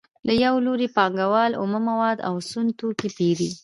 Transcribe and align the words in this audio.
له 0.27 0.33
یو 0.45 0.55
لوري 0.65 0.87
پانګوال 0.95 1.51
اومه 1.61 1.79
مواد 1.89 2.17
او 2.27 2.35
سون 2.49 2.67
توکي 2.79 3.09
پېري 3.17 3.49